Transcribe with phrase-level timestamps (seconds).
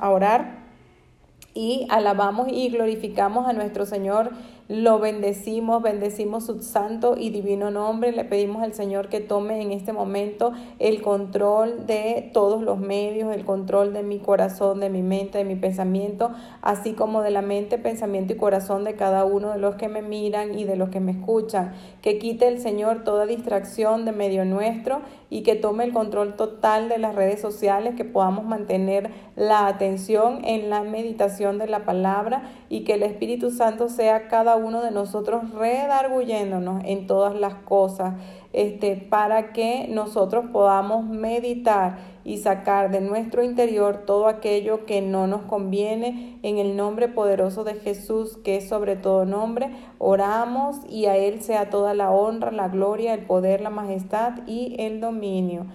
[0.00, 0.66] a orar
[1.54, 4.30] y alabamos y glorificamos a nuestro Señor
[4.68, 8.12] lo bendecimos, bendecimos su santo y divino nombre.
[8.12, 13.34] Le pedimos al Señor que tome en este momento el control de todos los medios,
[13.34, 17.40] el control de mi corazón, de mi mente, de mi pensamiento, así como de la
[17.40, 20.90] mente, pensamiento y corazón de cada uno de los que me miran y de los
[20.90, 21.72] que me escuchan.
[22.02, 26.88] Que quite el Señor toda distracción de medio nuestro y que tome el control total
[26.88, 32.50] de las redes sociales, que podamos mantener la atención en la meditación de la palabra
[32.68, 38.14] y que el Espíritu Santo sea cada uno de nosotros redarguyéndonos en todas las cosas,
[38.58, 45.28] este, para que nosotros podamos meditar y sacar de nuestro interior todo aquello que no
[45.28, 46.40] nos conviene.
[46.42, 51.40] En el nombre poderoso de Jesús, que es sobre todo nombre, oramos y a Él
[51.40, 55.66] sea toda la honra, la gloria, el poder, la majestad y el dominio.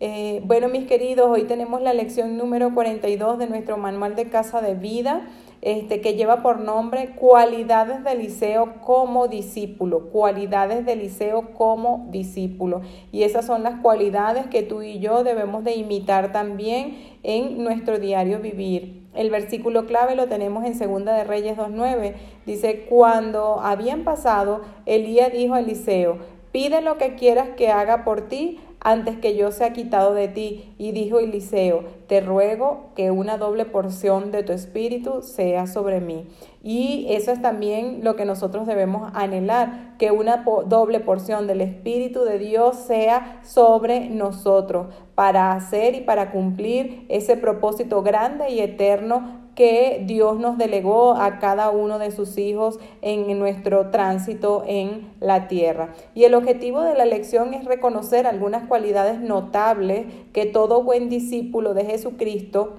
[0.00, 4.60] Eh, bueno, mis queridos, hoy tenemos la lección número 42 de nuestro manual de casa
[4.60, 5.24] de vida
[5.64, 12.82] este, que lleva por nombre Cualidades de Eliseo como discípulo, cualidades de Eliseo como discípulo.
[13.10, 17.98] Y esas son las cualidades que tú y yo debemos de imitar también en nuestro
[17.98, 19.04] diario vivir.
[19.14, 22.12] El versículo clave lo tenemos en Segunda de Reyes 2.9.
[22.44, 26.18] Dice, cuando habían pasado, Elías dijo a Eliseo,
[26.52, 30.72] pide lo que quieras que haga por ti antes que yo sea quitado de ti.
[30.78, 36.28] Y dijo Eliseo, te ruego que una doble porción de tu espíritu sea sobre mí.
[36.62, 42.24] Y eso es también lo que nosotros debemos anhelar, que una doble porción del Espíritu
[42.24, 49.43] de Dios sea sobre nosotros para hacer y para cumplir ese propósito grande y eterno
[49.54, 55.48] que Dios nos delegó a cada uno de sus hijos en nuestro tránsito en la
[55.48, 55.94] tierra.
[56.14, 61.74] Y el objetivo de la lección es reconocer algunas cualidades notables que todo buen discípulo
[61.74, 62.74] de Jesucristo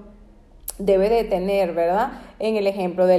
[0.78, 2.12] debe de tener, ¿verdad?
[2.38, 3.16] En el ejemplo de,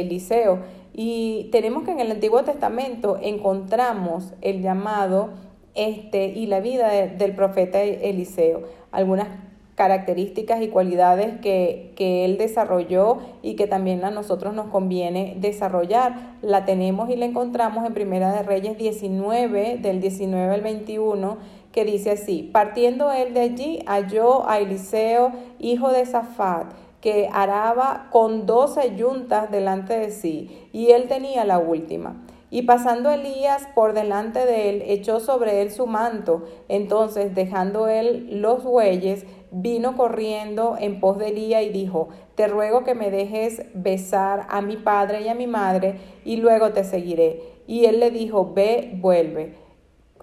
[0.00, 0.60] Eliseo.
[0.94, 5.30] Y tenemos que en el Antiguo Testamento encontramos el llamado
[5.74, 8.62] este, y la vida del profeta Eliseo.
[8.92, 9.28] Algunas
[9.74, 16.36] características y cualidades que, que, él desarrolló y que también a nosotros nos conviene desarrollar.
[16.42, 21.38] La tenemos y la encontramos en Primera de Reyes 19, del 19 al 21,
[21.72, 26.66] que dice así, partiendo él de allí, halló a Eliseo, hijo de Safat,
[27.00, 32.22] que araba con doce yuntas delante de sí, y él tenía la última.
[32.52, 36.44] Y pasando Elías por delante de él, echó sobre él su manto.
[36.68, 42.84] Entonces, dejando él los bueyes, vino corriendo en pos de Elías y dijo, te ruego
[42.84, 47.42] que me dejes besar a mi padre y a mi madre, y luego te seguiré.
[47.66, 49.54] Y él le dijo, ve, vuelve.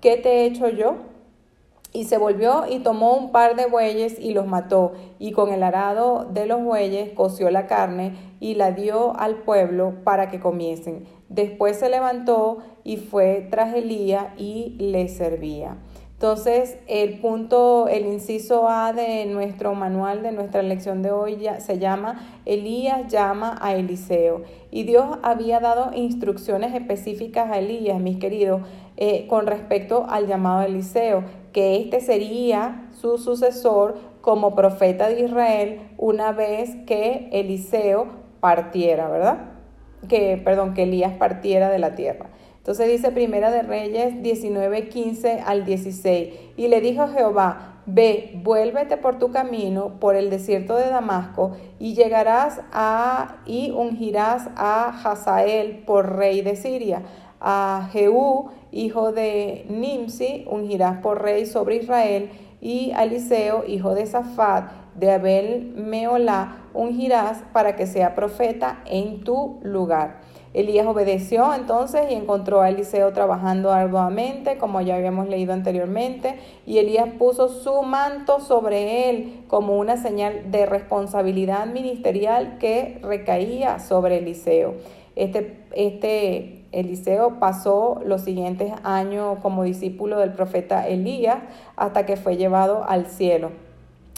[0.02, 0.96] ¿Qué te he hecho yo?
[1.92, 5.64] Y se volvió y tomó un par de bueyes y los mató, y con el
[5.64, 11.06] arado de los bueyes coció la carne y la dio al pueblo para que comiesen.
[11.30, 15.78] Después se levantó y fue tras Elías y le servía.
[16.20, 21.62] Entonces, el punto, el inciso A de nuestro manual, de nuestra lección de hoy, ya,
[21.62, 24.42] se llama Elías llama a Eliseo.
[24.70, 28.64] Y Dios había dado instrucciones específicas a Elías, mis queridos,
[28.98, 35.80] eh, con respecto al llamado Eliseo, que este sería su sucesor como profeta de Israel
[35.98, 38.08] una vez que Eliseo
[38.42, 39.52] partiera, ¿verdad?
[40.10, 42.30] Que, perdón, que Elías partiera de la tierra.
[42.60, 46.34] Entonces dice Primera de Reyes 19, 15 al 16.
[46.58, 51.96] Y le dijo Jehová, ve, vuélvete por tu camino por el desierto de Damasco y
[51.96, 57.04] llegarás a y ungirás a Hazael por rey de Siria.
[57.42, 62.30] A Jehú, hijo de Nimsi, ungirás por rey sobre Israel
[62.62, 69.24] y a Eliseo, hijo de Safat, de Abel Meolá, ungirás para que sea profeta en
[69.24, 70.29] tu lugar.
[70.60, 76.80] Elías obedeció entonces y encontró a Eliseo trabajando arduamente, como ya habíamos leído anteriormente, y
[76.80, 84.18] Elías puso su manto sobre él como una señal de responsabilidad ministerial que recaía sobre
[84.18, 84.74] Eliseo.
[85.16, 91.40] Este, este Eliseo pasó los siguientes años como discípulo del profeta Elías
[91.76, 93.52] hasta que fue llevado al cielo.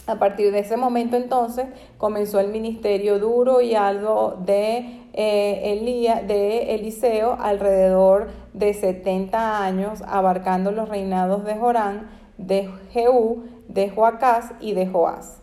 [0.08, 1.66] A partir de ese momento entonces
[1.96, 10.72] comenzó el ministerio duro y algo de, eh, de Eliseo alrededor de 70 años, abarcando
[10.72, 15.42] los reinados de Jorán, de Jehú, de Joacás y de Joás.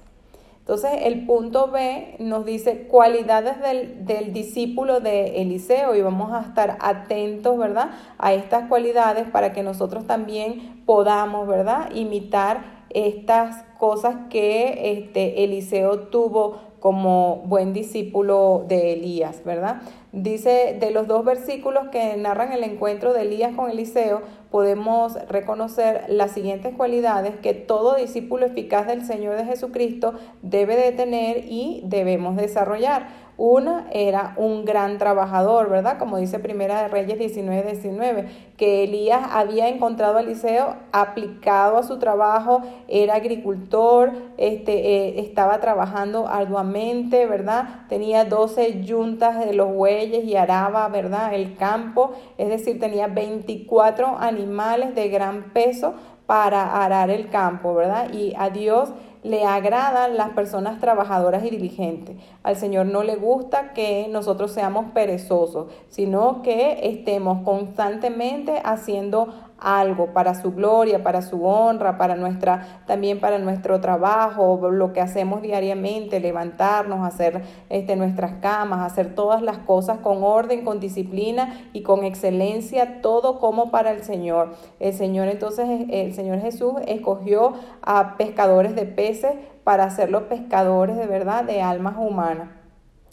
[0.60, 6.42] Entonces el punto B nos dice cualidades del, del, discípulo de Eliseo y vamos a
[6.42, 7.90] estar atentos, ¿verdad?
[8.20, 11.90] A estas cualidades para que nosotros también podamos, ¿verdad?
[11.96, 19.82] Imitar estas cosas que este, Eliseo tuvo como buen discípulo de Elías, ¿verdad?
[20.12, 26.06] Dice, de los dos versículos que narran el encuentro de Elías con Eliseo, podemos reconocer
[26.08, 31.82] las siguientes cualidades que todo discípulo eficaz del Señor de Jesucristo debe de tener y
[31.86, 33.29] debemos desarrollar.
[33.42, 35.98] Una era un gran trabajador, ¿verdad?
[35.98, 38.26] Como dice Primera de Reyes 19, 19,
[38.58, 45.62] que Elías había encontrado a Eliseo aplicado a su trabajo, era agricultor, este, eh, estaba
[45.62, 47.86] trabajando arduamente, ¿verdad?
[47.88, 51.34] Tenía 12 yuntas de los bueyes y araba, ¿verdad?
[51.34, 55.94] El campo, es decir, tenía 24 animales de gran peso
[56.30, 58.14] para arar el campo, ¿verdad?
[58.14, 58.92] Y a Dios
[59.24, 62.16] le agradan las personas trabajadoras y diligentes.
[62.44, 70.14] Al Señor no le gusta que nosotros seamos perezosos, sino que estemos constantemente haciendo algo
[70.14, 75.42] para su gloria, para su honra, para nuestra también para nuestro trabajo, lo que hacemos
[75.42, 81.84] diariamente, levantarnos, hacer este nuestras camas, hacer todas las cosas con orden, con disciplina y
[81.84, 84.56] con excelencia, todo como para el Señor.
[84.80, 89.34] El Señor entonces el Señor Jesús escogió a pescadores de peces
[89.64, 92.59] para hacerlos pescadores de verdad de almas humanas.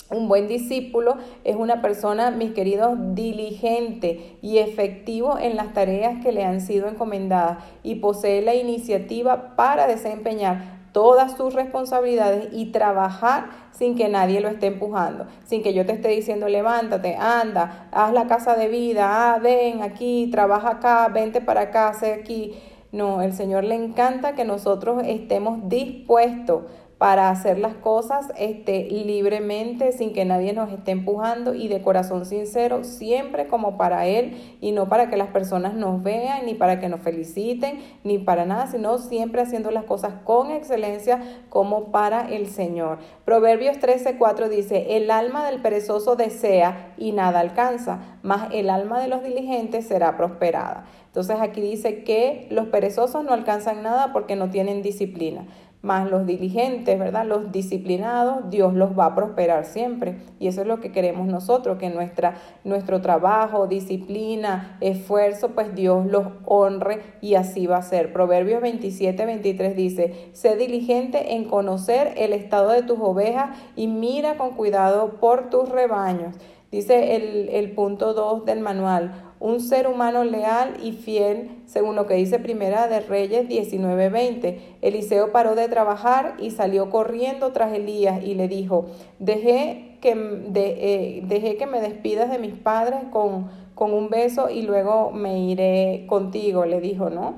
[0.08, 6.30] Un buen discípulo es una persona, mis queridos, diligente y efectivo en las tareas que
[6.30, 13.50] le han sido encomendadas y posee la iniciativa para desempeñar todas sus responsabilidades y trabajar
[13.72, 18.12] sin que nadie lo esté empujando, sin que yo te esté diciendo levántate, anda, haz
[18.12, 22.54] la casa de vida, ah, ven aquí, trabaja acá, vente para acá, sé aquí.
[22.92, 26.62] No, el Señor le encanta que nosotros estemos dispuestos
[26.98, 32.24] para hacer las cosas este, libremente, sin que nadie nos esté empujando y de corazón
[32.24, 36.80] sincero, siempre como para Él y no para que las personas nos vean, ni para
[36.80, 41.20] que nos feliciten, ni para nada, sino siempre haciendo las cosas con excelencia
[41.50, 42.98] como para el Señor.
[43.26, 49.08] Proverbios 13:4 dice, el alma del perezoso desea y nada alcanza, mas el alma de
[49.08, 50.86] los diligentes será prosperada.
[51.08, 55.46] Entonces aquí dice que los perezosos no alcanzan nada porque no tienen disciplina
[55.82, 57.24] más los diligentes, ¿verdad?
[57.24, 60.18] Los disciplinados, Dios los va a prosperar siempre.
[60.38, 62.34] Y eso es lo que queremos nosotros, que nuestra,
[62.64, 68.12] nuestro trabajo, disciplina, esfuerzo, pues Dios los honre y así va a ser.
[68.12, 74.36] Proverbios 27, 23 dice, sé diligente en conocer el estado de tus ovejas y mira
[74.36, 76.34] con cuidado por tus rebaños.
[76.72, 82.06] Dice el, el punto 2 del manual, un ser humano leal y fiel, según lo
[82.06, 84.58] que dice Primera de Reyes 19:20.
[84.82, 88.86] Eliseo paró de trabajar y salió corriendo tras Elías y le dijo,
[89.18, 94.48] dejé que, de, eh, dejé que me despidas de mis padres con, con un beso
[94.50, 97.34] y luego me iré contigo, le dijo, ¿no?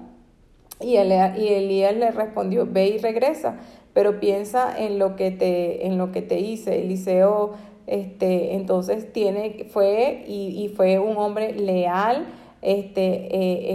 [0.80, 3.56] Y, y Elías le respondió, ve y regresa,
[3.92, 6.80] pero piensa en lo que te, en lo que te hice.
[6.82, 7.54] Eliseo
[7.88, 12.26] este, entonces tiene, fue y, fue un hombre leal,
[12.61, 13.29] este,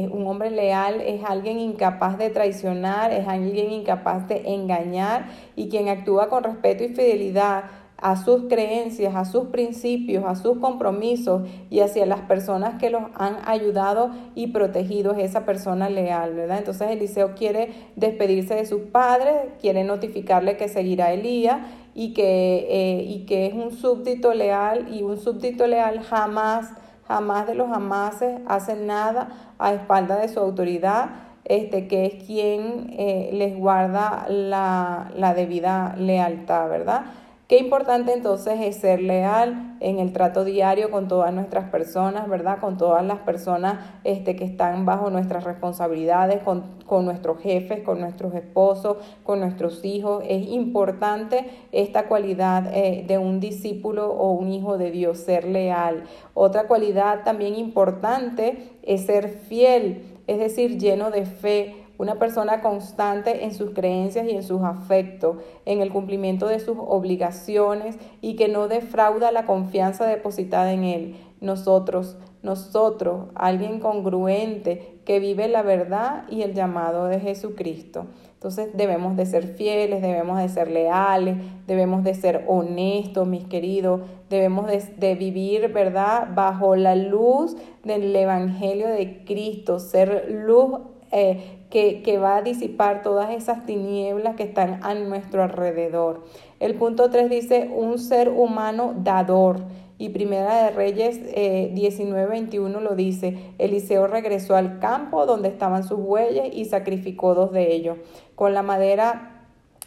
[0.03, 5.69] eh, un hombre leal es alguien incapaz de traicionar, es alguien incapaz de engañar y
[5.69, 7.63] quien actúa con respeto y fidelidad
[8.03, 13.03] a sus creencias, a sus principios, a sus compromisos y hacia las personas que los
[13.15, 16.57] han ayudado y protegido es esa persona leal, ¿verdad?
[16.57, 21.59] Entonces Eliseo quiere despedirse de sus padres, quiere notificarle que seguirá Elías
[21.95, 26.71] y que, eh, y que es un súbdito leal y un súbdito leal jamás,
[27.07, 31.09] jamás de los jamases hace nada a espalda de su autoridad,
[31.45, 37.05] este, que es quien eh, les guarda la, la debida lealtad, ¿verdad?
[37.53, 42.57] Qué importante entonces es ser leal en el trato diario con todas nuestras personas, ¿verdad?
[42.59, 47.99] Con todas las personas este, que están bajo nuestras responsabilidades, con, con nuestros jefes, con
[47.99, 50.23] nuestros esposos, con nuestros hijos.
[50.27, 56.05] Es importante esta cualidad eh, de un discípulo o un hijo de Dios, ser leal.
[56.33, 63.43] Otra cualidad también importante es ser fiel, es decir, lleno de fe una persona constante
[63.43, 68.47] en sus creencias y en sus afectos, en el cumplimiento de sus obligaciones y que
[68.47, 71.15] no defrauda la confianza depositada en él.
[71.39, 78.07] Nosotros, nosotros, alguien congruente que vive la verdad y el llamado de Jesucristo.
[78.33, 84.01] Entonces debemos de ser fieles, debemos de ser leales, debemos de ser honestos, mis queridos,
[84.29, 90.79] debemos de, vivir, ¿verdad?, bajo la luz del Evangelio de Cristo, ser luz
[91.13, 96.23] eh, que, va a disipar todas esas tinieblas que están a nuestro alrededor.
[96.59, 99.61] El punto 3 dice un ser humano dador.
[99.97, 105.99] Y Primera de Reyes eh, 19:21 lo dice, Eliseo regresó al campo donde estaban sus
[105.99, 107.97] bueyes y sacrificó dos de ellos.
[108.35, 109.32] Con la madera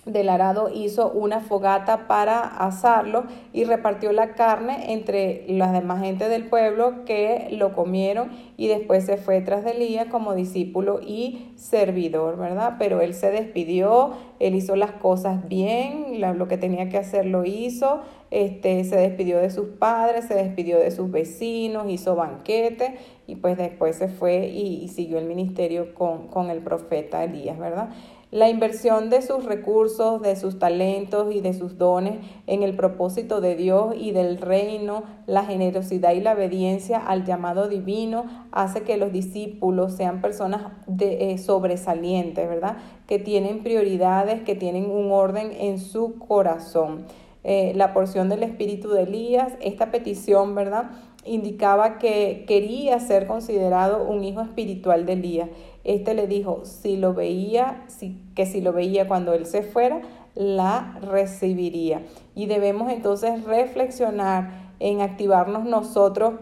[0.06, 6.28] del arado hizo una fogata para asarlo y repartió la carne entre las demás gente
[6.28, 11.50] del pueblo que lo comieron y después se fue tras de Elías como discípulo y
[11.56, 12.76] servidor, ¿verdad?
[12.78, 17.44] Pero él se despidió, él hizo las cosas bien, lo que tenía que hacer lo
[17.44, 22.96] hizo, este, se despidió de sus padres, se despidió de sus vecinos, hizo banquete
[23.26, 27.90] y pues después se fue y, siguió el ministerio con, con el profeta Elías, ¿verdad?
[28.36, 33.40] La inversión de sus recursos, de sus talentos y de sus dones en el propósito
[33.40, 38.98] de Dios y del reino, la generosidad y la obediencia al llamado divino hace que
[38.98, 42.76] los discípulos sean personas de, eh, sobresalientes, ¿verdad?
[43.06, 47.06] Que tienen prioridades, que tienen un orden en su corazón.
[47.42, 50.90] Eh, la porción del espíritu de Elías, esta petición, ¿verdad?
[51.24, 55.48] Indicaba que quería ser considerado un hijo espiritual de Elías.
[55.86, 60.02] Este le dijo, si lo veía, si, que si lo veía cuando él se fuera,
[60.34, 62.02] la recibiría.
[62.34, 66.34] Y debemos entonces reflexionar en activarnos nosotros,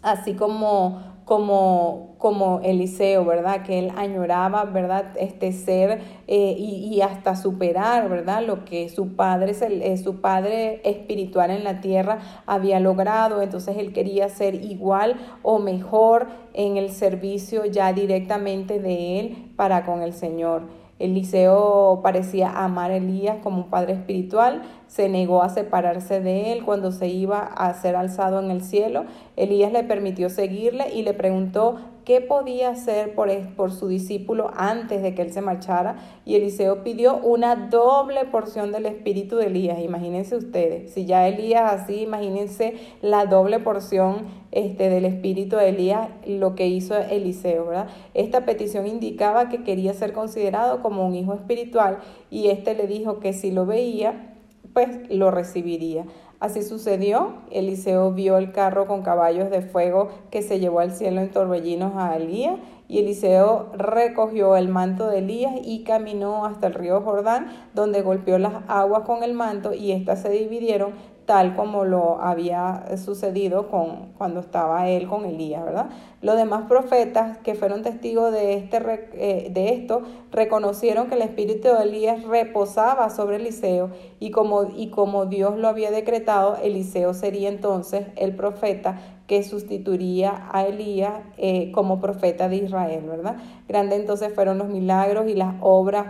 [0.00, 3.62] así como como, como Eliseo, ¿verdad?
[3.62, 5.12] Que él añoraba, ¿verdad?
[5.16, 8.44] Este ser eh, y, hasta superar, ¿verdad?
[8.44, 13.42] Lo que su padre, eh, su padre espiritual en la tierra había logrado.
[13.42, 19.84] Entonces él quería ser igual o mejor en el servicio ya directamente de él para
[19.84, 20.81] con el Señor.
[21.02, 26.64] Eliseo parecía amar a Elías como un padre espiritual, se negó a separarse de él
[26.64, 29.06] cuando se iba a ser alzado en el cielo.
[29.36, 35.02] Elías le permitió seguirle y le preguntó qué podía hacer por, por su discípulo antes
[35.02, 35.96] de que él se marchara.
[36.24, 39.80] Y Eliseo pidió una doble porción del espíritu de Elías.
[39.80, 46.08] Imagínense ustedes, si ya Elías así, imagínense la doble porción este, del espíritu de Elías,
[46.26, 47.88] lo que hizo Eliseo, ¿verdad?
[48.14, 51.98] Esta petición indicaba que quería ser considerado como un hijo espiritual
[52.30, 54.36] y este le dijo que si lo veía,
[54.72, 56.04] pues lo recibiría.
[56.42, 61.20] Así sucedió, Eliseo vio el carro con caballos de fuego que se llevó al cielo
[61.20, 66.74] en torbellinos a Elías, y Eliseo recogió el manto de Elías y caminó hasta el
[66.74, 70.94] río Jordán, donde golpeó las aguas con el manto y éstas se dividieron
[71.26, 75.90] tal como lo había sucedido con, cuando estaba él con Elías, ¿verdad?
[76.20, 78.78] Los demás profetas que fueron testigos de, este,
[79.14, 84.88] eh, de esto reconocieron que el espíritu de Elías reposaba sobre Eliseo y como, y
[84.90, 91.70] como Dios lo había decretado, Eliseo sería entonces el profeta que sustituiría a Elías eh,
[91.72, 93.36] como profeta de Israel, ¿verdad?
[93.68, 96.06] Grande entonces fueron los milagros y las obras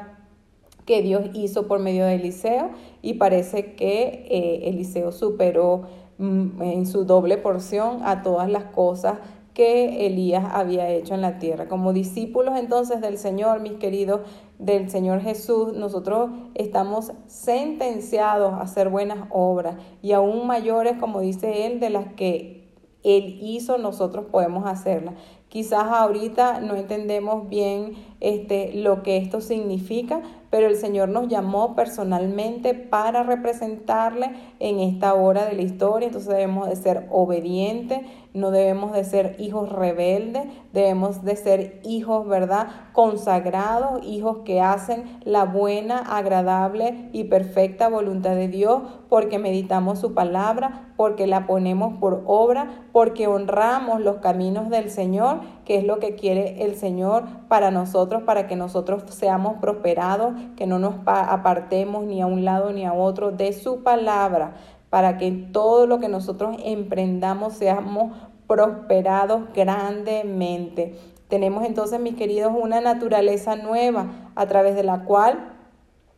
[0.84, 2.70] que Dios hizo por medio de Eliseo
[3.02, 5.82] y parece que eh, Eliseo superó
[6.18, 9.18] mm, en su doble porción a todas las cosas
[9.54, 11.68] que Elías había hecho en la tierra.
[11.68, 14.20] Como discípulos entonces del Señor, mis queridos,
[14.58, 21.66] del Señor Jesús, nosotros estamos sentenciados a hacer buenas obras y aún mayores, como dice
[21.66, 22.70] Él, de las que
[23.02, 25.14] Él hizo, nosotros podemos hacerlas.
[25.48, 30.22] Quizás ahorita no entendemos bien este, lo que esto significa,
[30.52, 36.30] pero el Señor nos llamó personalmente para representarle en esta hora de la historia, entonces
[36.30, 38.00] debemos de ser obedientes,
[38.34, 40.44] no debemos de ser hijos rebeldes,
[40.74, 42.68] debemos de ser hijos, ¿verdad?
[42.92, 50.12] Consagrados, hijos que hacen la buena, agradable y perfecta voluntad de Dios, porque meditamos su
[50.12, 55.98] palabra, porque la ponemos por obra, porque honramos los caminos del Señor, que es lo
[55.98, 62.04] que quiere el Señor para nosotros, para que nosotros seamos prosperados, que no nos apartemos
[62.04, 64.54] ni a un lado ni a otro de su palabra
[64.90, 68.16] para que todo lo que nosotros emprendamos seamos
[68.46, 70.96] prosperados grandemente.
[71.26, 75.51] Tenemos entonces, mis queridos, una naturaleza nueva a través de la cual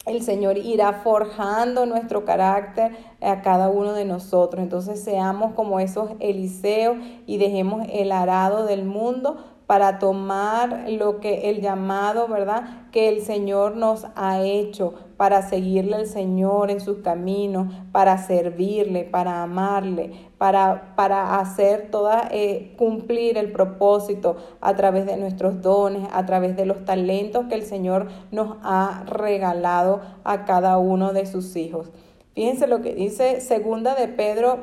[0.06, 2.92] el Señor irá forjando nuestro carácter
[3.22, 4.62] a cada uno de nosotros.
[4.62, 11.48] Entonces seamos como esos Eliseos y dejemos el arado del mundo para tomar lo que
[11.48, 12.90] el llamado, ¿verdad?
[12.90, 19.04] Que el Señor nos ha hecho para seguirle al Señor en sus caminos, para servirle,
[19.04, 26.08] para amarle, para, para hacer toda, eh, cumplir el propósito a través de nuestros dones,
[26.12, 31.24] a través de los talentos que el Señor nos ha regalado a cada uno de
[31.24, 31.90] sus hijos.
[32.34, 34.58] Fíjense lo que dice segunda de Pedro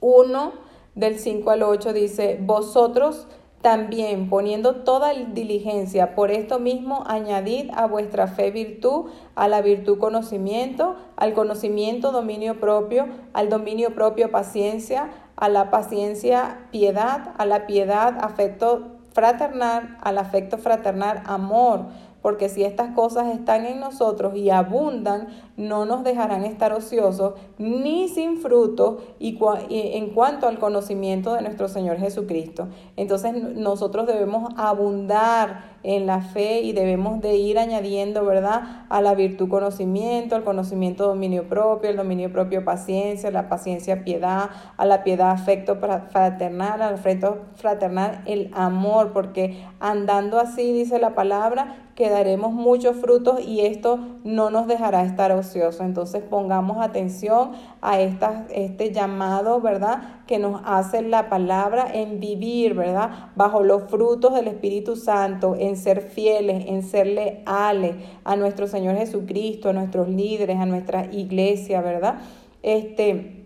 [0.00, 0.52] 1
[0.94, 3.26] del 5 al 8 dice, vosotros
[3.62, 9.98] también poniendo toda diligencia, por esto mismo añadid a vuestra fe virtud, a la virtud
[9.98, 17.66] conocimiento, al conocimiento dominio propio, al dominio propio paciencia, a la paciencia piedad, a la
[17.66, 21.86] piedad afecto fraternal, al afecto fraternal amor
[22.22, 25.26] porque si estas cosas están en nosotros y abundan,
[25.56, 29.38] no nos dejarán estar ociosos ni sin fruto y,
[29.68, 32.68] en cuanto al conocimiento de nuestro Señor Jesucristo.
[32.96, 38.86] Entonces nosotros debemos abundar en la fe y debemos de ir añadiendo, ¿verdad?
[38.88, 44.50] A la virtud conocimiento, al conocimiento dominio propio, el dominio propio paciencia, la paciencia piedad,
[44.76, 51.14] a la piedad afecto fraternal, al afecto fraternal el amor, porque andando así, dice la
[51.14, 55.82] palabra, que daremos muchos frutos y esto no nos dejará estar ociosos.
[55.82, 60.24] Entonces pongamos atención a este llamado, ¿verdad?
[60.26, 63.30] Que nos hace la palabra en vivir, ¿verdad?
[63.36, 67.94] Bajo los frutos del Espíritu Santo, en ser fieles, en ser leales
[68.24, 72.16] a nuestro Señor Jesucristo, a nuestros líderes, a nuestra iglesia, ¿verdad?
[72.64, 73.42] Este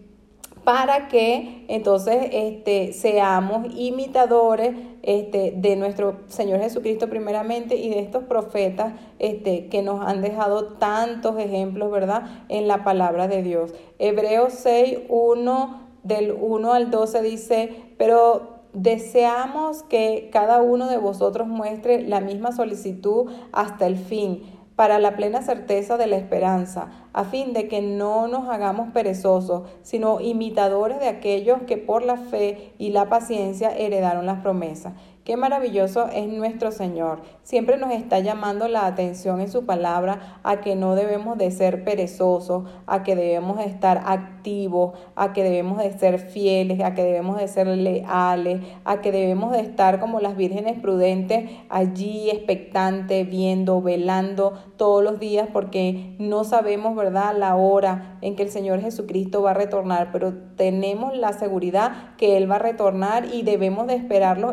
[0.66, 4.74] para que entonces este, seamos imitadores
[5.06, 10.74] este, de nuestro Señor Jesucristo primeramente y de estos profetas este, que nos han dejado
[10.74, 13.72] tantos ejemplos, ¿verdad?, en la palabra de Dios.
[13.98, 21.48] Hebreos 6, 1, del 1 al 12 dice, pero deseamos que cada uno de vosotros
[21.48, 24.42] muestre la misma solicitud hasta el fin
[24.76, 29.68] para la plena certeza de la esperanza, a fin de que no nos hagamos perezosos,
[29.82, 34.92] sino imitadores de aquellos que por la fe y la paciencia heredaron las promesas.
[35.26, 37.20] Qué maravilloso es nuestro Señor.
[37.42, 41.82] Siempre nos está llamando la atención en su palabra a que no debemos de ser
[41.82, 47.02] perezosos, a que debemos de estar activos, a que debemos de ser fieles, a que
[47.02, 53.28] debemos de ser leales, a que debemos de estar como las vírgenes prudentes allí expectantes,
[53.28, 58.80] viendo, velando todos los días porque no sabemos, ¿verdad?, la hora en que el Señor
[58.80, 63.88] Jesucristo va a retornar, pero tenemos la seguridad que Él va a retornar y debemos
[63.88, 64.52] de esperarlo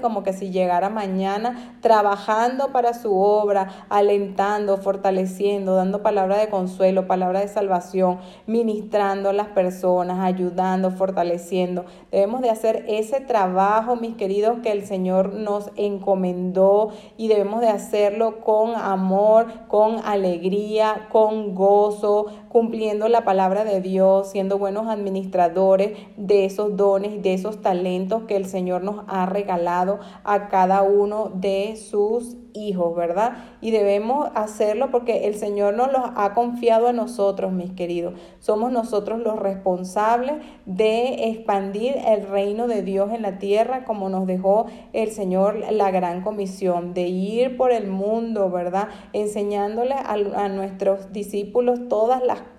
[0.00, 7.06] como que si llegara mañana, trabajando para su obra, alentando, fortaleciendo, dando palabra de consuelo,
[7.06, 11.84] palabra de salvación, ministrando a las personas, ayudando, fortaleciendo.
[12.10, 17.68] Debemos de hacer ese trabajo, mis queridos, que el Señor nos encomendó y debemos de
[17.68, 25.98] hacerlo con amor, con alegría, con gozo, cumpliendo la palabra de Dios, siendo buenos administradores
[26.16, 31.30] de esos dones de esos talentos que el Señor nos ha regalado a cada uno
[31.34, 33.36] de sus hijos, ¿verdad?
[33.60, 38.14] Y debemos hacerlo porque el Señor nos los ha confiado a nosotros, mis queridos.
[38.40, 44.26] Somos nosotros los responsables de expandir el reino de Dios en la tierra, como nos
[44.26, 48.88] dejó el Señor la gran comisión, de ir por el mundo, ¿verdad?
[49.12, 52.55] Enseñándole a, a nuestros discípulos todas las cosas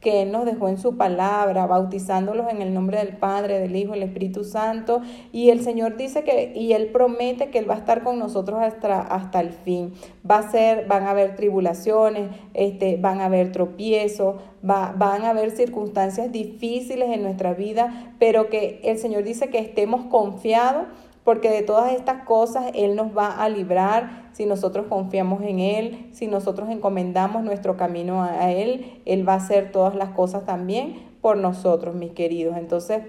[0.00, 3.92] que Él nos dejó en su palabra, bautizándolos en el nombre del Padre, del Hijo,
[3.92, 5.00] del Espíritu Santo.
[5.32, 8.60] Y el Señor dice que, y Él promete que Él va a estar con nosotros
[8.60, 9.94] hasta, hasta el fin.
[10.28, 14.36] Va a ser, van a haber tribulaciones, este, van a haber tropiezos,
[14.68, 19.58] va, van a haber circunstancias difíciles en nuestra vida, pero que el Señor dice que
[19.58, 20.84] estemos confiados
[21.24, 26.08] porque de todas estas cosas Él nos va a librar si nosotros confiamos en Él,
[26.12, 31.14] si nosotros encomendamos nuestro camino a Él, Él va a hacer todas las cosas también
[31.20, 32.56] por nosotros, mis queridos.
[32.56, 33.02] Entonces,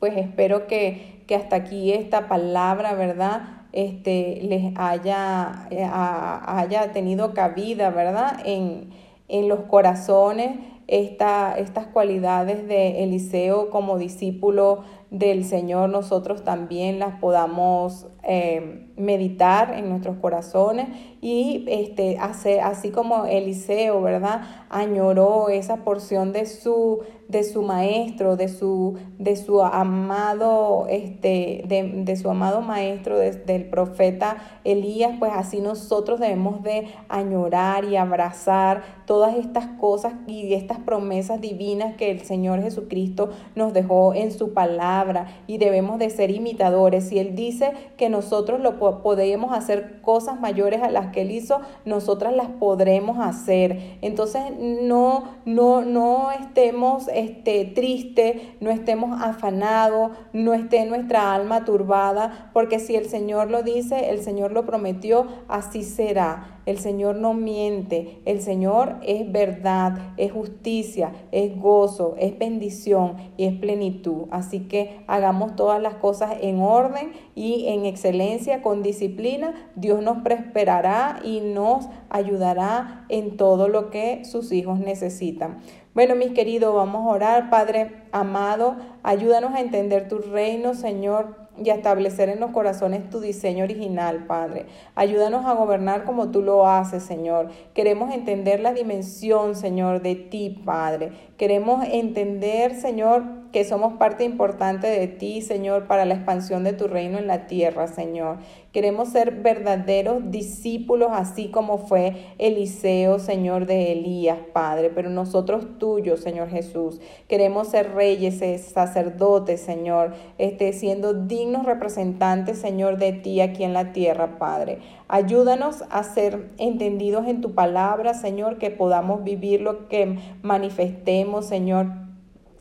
[0.00, 3.42] pues espero que, que hasta aquí esta palabra, ¿verdad?
[3.72, 8.40] Este, les haya, eh, haya tenido cabida, ¿verdad?
[8.44, 8.90] En,
[9.28, 17.18] en los corazones esta, estas cualidades de Eliseo como discípulo del Señor, nosotros también las
[17.18, 20.88] podamos eh, meditar en nuestros corazones
[21.22, 24.42] y este, así como Eliseo, ¿verdad?
[24.68, 31.90] Añoró esa porción de su, de su maestro, de su, de su amado, este, de,
[32.04, 38.82] de su amado maestro, del profeta Elías, pues así nosotros debemos de añorar y abrazar
[39.06, 44.52] todas estas cosas y estas promesas divinas que el Señor Jesucristo nos dejó en su
[44.52, 47.08] palabra y debemos de ser imitadores.
[47.08, 51.60] Si Él dice que nosotros lo podemos hacer cosas mayores a las que Él hizo,
[51.84, 53.98] nosotras las podremos hacer.
[54.02, 62.50] Entonces no, no, no estemos este, tristes, no estemos afanados, no esté nuestra alma turbada,
[62.52, 66.57] porque si el Señor lo dice, el Señor lo prometió, así será.
[66.68, 73.46] El Señor no miente, el Señor es verdad, es justicia, es gozo, es bendición y
[73.46, 74.26] es plenitud.
[74.30, 79.54] Así que hagamos todas las cosas en orden y en excelencia, con disciplina.
[79.76, 85.60] Dios nos prosperará y nos ayudará en todo lo que sus hijos necesitan.
[85.94, 87.48] Bueno, mis queridos, vamos a orar.
[87.48, 93.20] Padre amado, ayúdanos a entender tu reino, Señor y a establecer en los corazones tu
[93.20, 94.66] diseño original, Padre.
[94.94, 97.50] Ayúdanos a gobernar como tú lo haces, Señor.
[97.74, 101.12] Queremos entender la dimensión, Señor, de ti, Padre.
[101.36, 106.86] Queremos entender, Señor, que somos parte importante de ti, Señor, para la expansión de tu
[106.86, 108.38] reino en la tierra, Señor.
[108.72, 116.20] Queremos ser verdaderos discípulos, así como fue Eliseo, Señor, de Elías, Padre, pero nosotros tuyos,
[116.20, 117.00] Señor Jesús.
[117.28, 123.72] Queremos ser reyes, eh, sacerdotes, Señor, este, siendo dignos representantes, Señor, de ti aquí en
[123.72, 124.78] la tierra, Padre.
[125.08, 132.07] Ayúdanos a ser entendidos en tu palabra, Señor, que podamos vivir lo que manifestemos, Señor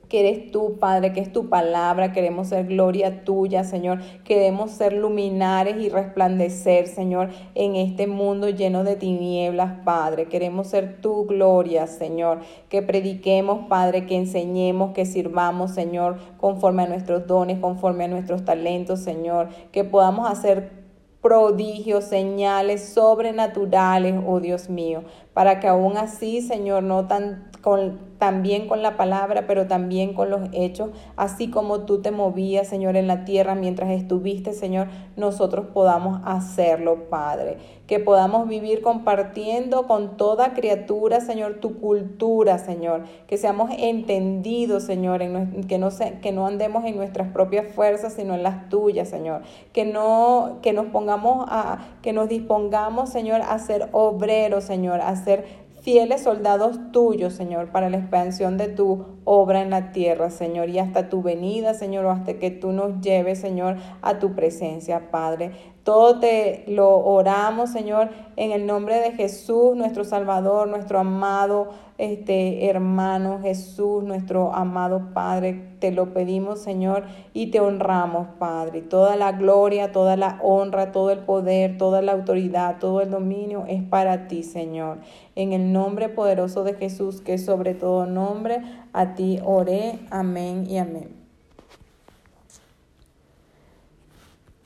[0.09, 2.13] que eres tú, Padre, que es tu palabra.
[2.13, 3.99] Queremos ser gloria tuya, Señor.
[4.23, 10.27] Queremos ser luminares y resplandecer, Señor, en este mundo lleno de tinieblas, Padre.
[10.27, 12.39] Queremos ser tu gloria, Señor.
[12.69, 18.45] Que prediquemos, Padre, que enseñemos, que sirvamos, Señor, conforme a nuestros dones, conforme a nuestros
[18.45, 19.49] talentos, Señor.
[19.71, 20.87] Que podamos hacer
[21.21, 25.03] prodigios, señales sobrenaturales, oh Dios mío,
[25.37, 30.29] para que aún así, Señor, no tan con, también con la palabra, pero también con
[30.29, 35.67] los hechos, así como tú te movías, Señor, en la tierra mientras estuviste, Señor, nosotros
[35.73, 37.57] podamos hacerlo, Padre.
[37.85, 43.03] Que podamos vivir compartiendo con toda criatura, Señor, tu cultura, Señor.
[43.27, 48.13] Que seamos entendidos, Señor, en, que, no se, que no andemos en nuestras propias fuerzas,
[48.13, 49.41] sino en las tuyas, Señor.
[49.71, 55.43] Que no, que nos pongamos a, que nos dispongamos, Señor, a ser obreros, Señor, ser
[55.81, 60.79] fieles soldados tuyos, Señor, para la expansión de tu obra en la tierra, Señor, y
[60.79, 65.51] hasta tu venida, Señor, o hasta que tú nos lleves, Señor, a tu presencia, Padre.
[65.83, 72.69] Todo te lo oramos, Señor, en el nombre de Jesús, nuestro Salvador, nuestro amado este
[72.69, 75.75] hermano Jesús, nuestro amado Padre.
[75.79, 78.81] Te lo pedimos, Señor, y te honramos, Padre.
[78.81, 83.65] Toda la gloria, toda la honra, todo el poder, toda la autoridad, todo el dominio
[83.67, 84.99] es para ti, Señor.
[85.35, 88.61] En el nombre poderoso de Jesús, que sobre todo nombre,
[88.93, 89.99] a ti oré.
[90.11, 91.09] Amén y amén.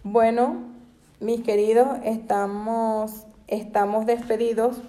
[0.03, 0.57] Bueno,
[1.19, 4.81] mis queridos, estamos, estamos despedidos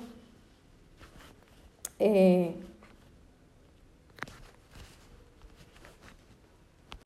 [2.03, 2.55] eh,